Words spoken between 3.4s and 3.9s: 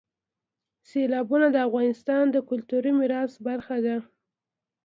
برخه